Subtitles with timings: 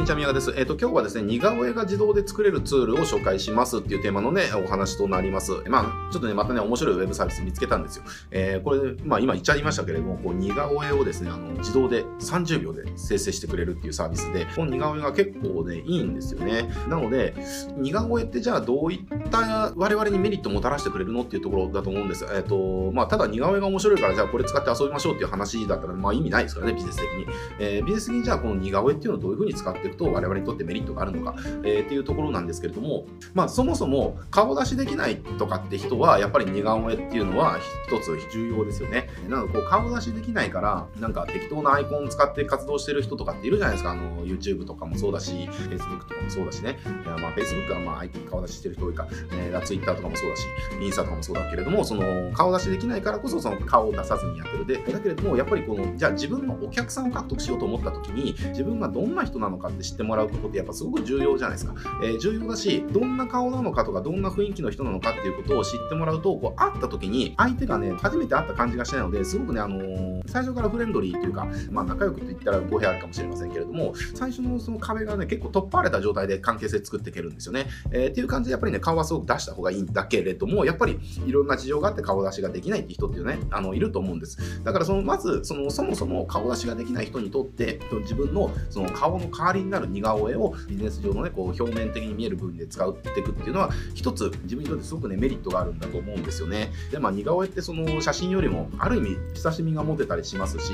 [0.00, 0.54] にちは、宮川です。
[0.56, 5.52] えっ、ー、と、今日はですね、似顔絵が自動で作れるツールを紹介しますっていうテーマのね、お話となります。
[5.68, 8.04] まあ、ちょっとね、またね、面白いウェブサービス見つけたんですよ。
[8.30, 16.70] えー、これ、まあ、今言っちゃいましたけれども、こう、似顔絵をですね、あの、自動で30秒で生成してくれるっていうサービスで、この似顔絵が結構ね、いいんですよね。
[16.88, 17.34] なので、
[17.76, 22.24] 似顔絵ってじゃあどういった我々にメリットをもたらしてくれるのっていうところだと思うんです。
[22.24, 27.26] えっ、ー、と、まあ、ただ似顔絵が面白いから、じゃあこれ使って遊びましょうっていう話だったら、まあ、意味ないですからね、ビジネス的に。
[27.58, 39.08] えー、ビジネス的にじゃあこの似顔絵っていうのをどういうふうに使っていくと我々にとってメリットがあるのか、えー、っていうところなんですけれども、まあ、そもそも顔出しできないとかって人はやっぱり似顔絵っていうのは一つ重要ですよね。
[39.28, 43.92] なんかこう顔出しできないからなんか適当なアイコンを使って活動してる人とかっているじゃないですか。
[43.92, 46.78] あの YouTube とかもそうだし Facebook とかもそうだしね。
[47.04, 50.46] いやまあ Facebook はまあ顔出ししてる人多いか、えー、Twitter とかもそうだし
[50.80, 61.74] インスタとかもそうだけれどもその顔出しできないからこそその顔を出さずにやってるでだけれどもやっぱりこのじゃあ自分のお客さんを獲得しようと思った時に自分がどんな人なのかって知ってもらうことってやっぱすごく重要じゃないですか。
[62.02, 77.66] えー、重要だし、どんな顔なのかとか、どんな雰囲気の人なのかっていうことを知ってもらうと、こう会った時に相手がね、初めて会った感じがしないので、すごくね、あのー、最初からフレンドリーというか、まあ仲良くと言ったら語弊あるかもしれませんけれども、最初のその壁がね、結構突破された状態で関係性作っていけるんですよね。
[77.90, 84.62] えー、っていう感じで、やっぱりね、顔はすごく出した方がいいんだけれども、やっぱりいろんな事情があって顔出しができないって人っていうね、あの、いると思うんです。
[84.62, 96.70] だからその、まず、その、そもそも顔出しができない人にとって、自分のその顔の代わりにになる似顔絵をビジネス上のね、こう表面的に見える部分で使っていくっていうのは、一つ自分にとってすごくね、メリットがあるんだと思うんですよね。
[96.90, 100.72] で、まあ似顔絵ってその写真よりも、ある意味親しみが持てたりしますし、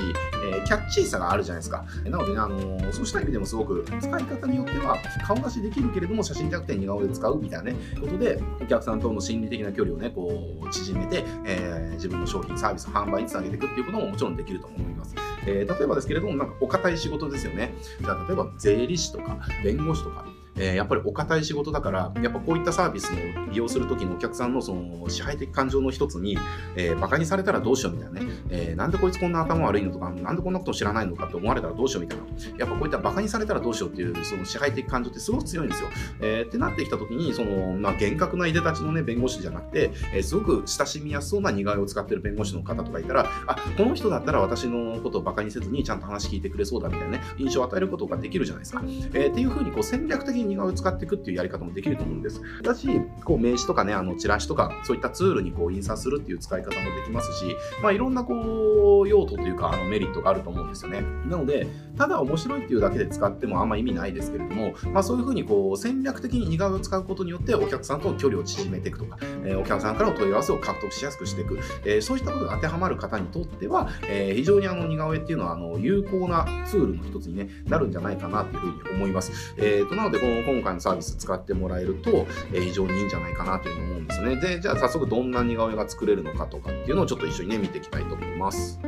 [0.51, 1.85] えー、キャッチーさがあるじゃないですか。
[2.05, 15.26] なのでね、あのー、そうした意味でもすごく使い方によっては、顔出しできるけれども写真じゃなくて似顔絵で使うみたいなね、ことで、お客さんとの心理的な距離をね、こう、縮めて、えー、自分の商品、サービス、販売につなげていくっていうことももちろんできると思います。
[15.47, 17.73] えー、例えばですけれども、なんかお堅い仕事ですよね。
[18.01, 20.25] じゃあ、例えば税理士とか、弁護士とか、
[20.57, 26.37] えー、やっぱりお堅い仕事だから、やっぱこういったサービスの利用するときのお客さんのその支配的感情の一つに、
[26.75, 32.25] えー、バカにされたらどうしようみたいなね、えー、なんでこいつこんな頭悪いのとか、なんでこんなこと知らないのかって思われたらどうしようみたいな、
[32.57, 35.89] やっぱこういったバカにされたらどうしようっていうその支配的感情ってすごく強いんですよ。
[36.21, 48.81] えー、ってなってきたときに、その、まあ、厳格ないでたちのね、弁護士じゃなくて、えー、すごく親しみやすそうな似顔絵を使ってる弁護士の方とかいたら、あ、この人だったら私のことをバカにせずにちゃんと話聞いてくれそうだみたいなね、印象を与えることができるじゃないですか。
[49.13, 52.41] えー、っていうふうにこう戦略的に似顔絵を使っていくっていうやり方もできると思うんです。
[52.63, 52.87] だし、
[53.23, 61.01] こう名刺とかね、あのチラシとか、そういったツールにこう印刷するっていう使い方もできますし、まあいろんなこう用途というか、あのメリットがあると思うんですよね。
[61.27, 79.55] なので、ただ面白いっていうだけで使ってもあんま意味ないですけれども、まあそういうふうにこう戦略的に似顔絵を使うことによってお客さんとの距離を縮めていくとか、えー、お客さんからの問い合わせを獲得しやすくしていく、えー、そういったことが当てはまる方にとっては、えー、非常にあの似顔絵っていうのはあの有効なツールの一つに、ね、なるんじゃないかなというふうに思います。
[79.57, 84.35] えーと、なのでこの今回のサービス使ってもらえると、えー、非常にいいんじゃないかなというふうに思うんですね。
[84.35, 88.79] で、じゃあ早速どんな似顔絵が作れるのかとかっていうのをちょっと一緒にね、見ていきたいと思います。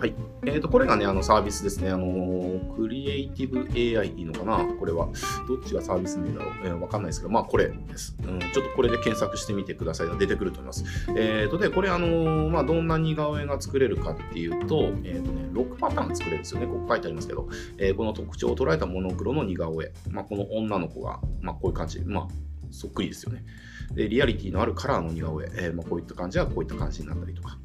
[0.00, 0.14] はい。
[0.46, 1.90] えっ、ー、と、これがね、あのサービスですね。
[1.90, 3.68] あのー、クリエイティブ
[4.00, 4.64] AI いいのかな？
[4.78, 5.08] これは。
[5.46, 8.40] どっちがサービス名だろう、えー、わかんないですけど、まあ、これです、うん。
[8.40, 10.18] ちょっとこれで検索してみてください。
[10.18, 10.84] 出てくると思います。
[11.10, 16.66] えっ、ー、と、で、これ、あの、まあ、どんな似顔絵が作れるかっていうと、えっ、とね、6パターン作れるんですよね。
[16.66, 17.46] ここ書いてありますけど、
[17.76, 19.92] えこの特徴を捉えたモノクロの似顔絵。
[20.08, 22.00] まあ、この女の子が、まあ、こういう感じ。
[22.00, 22.28] まあ、
[22.70, 23.44] そっくりですよね。
[23.92, 25.50] で、リアリティのあるカラーの似顔絵。
[25.54, 27.58] えまあ、こういった感じはこういった感じになったりとか。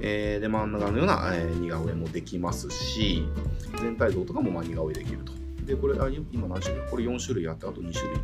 [0.00, 3.24] えー、で真ん中のような、え、似顔絵もできますし
[3.80, 5.32] 全体像とかもまあ似顔絵できると。
[5.64, 6.90] でこれあ今何種類？
[6.90, 8.18] これ4種類あってあと2種類。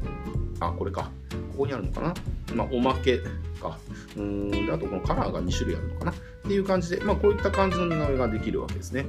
[0.60, 1.10] あこれか。
[1.53, 2.15] ここにあるのかな？
[2.54, 3.19] まあおまけ
[3.60, 3.78] か。
[4.16, 6.12] うんであとこのカラーが2種類あるのかな？
[6.12, 9.06] っていう感じでまあこういった感じの似顔絵ができるわけですね。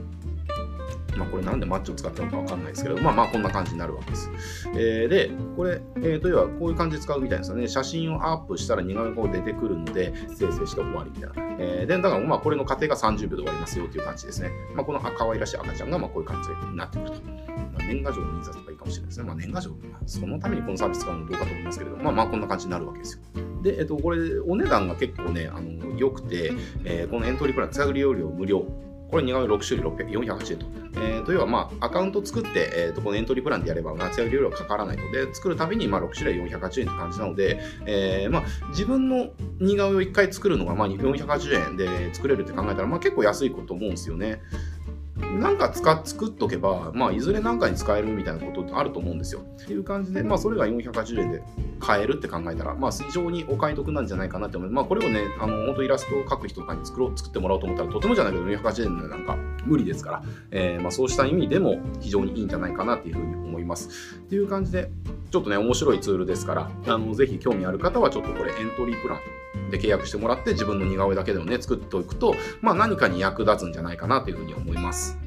[1.20, 4.32] まあ、これなんでマッチを使ったのかわかんないですけど、まあまあこんな感じになるわけです。
[4.74, 7.68] えー、で、これ、えー、というはこういう感じで使うみたいですよね。
[7.68, 11.58] 写真をアップしたら似顔絵が出てくるので、生成して終わりみたいな。
[11.60, 14.50] えー、で、だからまあこれの過程が30秒で終わりますよという感じですね。
[14.74, 17.22] まあ、この可愛らしい赤ちゃんがまあこういう感じになってくると。
[17.22, 19.24] まあ、年賀状の印刷とかいいかもしれないですね。
[19.26, 19.72] まあ、年賀状、
[20.06, 23.44] そのためにこのサービス使うのどうかと思いますけれども、まあまあこんな感じになるわけですよ。
[23.62, 26.54] で、えっと、これ、お値段が結構ね、あの、良くて、
[26.86, 28.66] えー、このエントリープラン、手探り容量無料。
[29.10, 30.66] これ似顔絵6種類480円と。
[30.96, 44.42] えー、というは、まあ、アカウント作って、えーと、このエントリープランでやれば、夏や料料かからないので、作るたびに、まあ、6種類480円って感じなので、えー、まあ、自分の似顔絵を1回作るのが、まあ、480円で作れるって考えたら、まあ、結構安いこと思うんですよね。
[45.20, 49.42] なんか使作っとけば、まあ、いずれ何かに使えるみたいなことってあると思うんですよ。
[49.42, 51.44] っていう感じで、まあ、それが480円で
[51.80, 54.76] 買えるって考えたら、まあ、非常にお買い得なんじゃないかなって思います。
[54.76, 59.38] まあ、これをね、あの、本当イラストを描く人とかに作ろう、作ってもらおうと思ったら、とてもじゃないけど480円でなんか、
[59.70, 64.18] 無理ですから、えー、まあ、そうした意味でも非常にいいんじゃないかなっていうふうに思います。
[64.18, 64.92] っていう感じで、
[65.32, 69.20] ちょっとね、面白いツールですから、あのぜひ興味ある方はちょっとこれエントリープラ
[69.68, 75.18] ンで契約してもらって自分の似顔絵だけでもね、作っておくと、まあ何かに役立つんじゃないかなというふうに思います。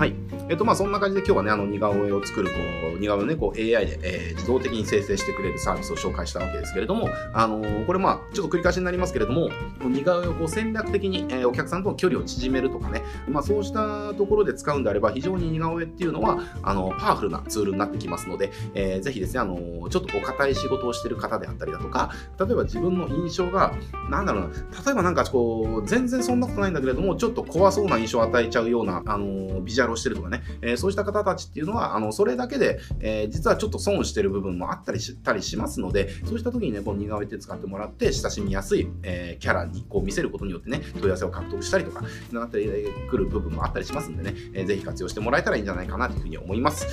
[0.00, 0.14] はい。
[0.48, 2.54] えっと、まあ、そんな感じで今日はね、あの、似顔絵を作る、こ
[2.96, 9.50] う、似顔絵をね、こう、AI で、えー、自動的に生成してくれるサービスを紹介したわけですけれども、あのー、これまあ、ちょっと繰り返しになりますけれども、
[9.82, 23.74] 似顔絵をこう戦略的に、えー、お客さんとの距離を縮めるとかね、まあ、そうしたところで使うんであれば、非常に似顔絵っていうのは、あの、パワフルなツールになってきますので、えー、ぜひですね、あのー、ちょっとこう、硬い仕事をしてる方であったりだとか、例えば自分の印象が、
[24.08, 42.60] なんだろうな、例えばなんかこう、全然そんなことないんだけれども、ちょっと怖そうな印象を与えちゃうような、あのビジュアルをしてるとかね、えー、そうした方たちっていうのは、あの、それだけで、えー、実はちょっと損してる部分もあったりしたりしますので、そうした時にね、この似顔絵って使ってもらって、親しみやすい、えー、キャラにこう見せることによってね、問い合わせを獲得したりとか、なって
[43.10, 46.86] くる部分もあったりしますんでね、えー、ぜひ活用してもらえたらいいんじゃないかなというふうに思います。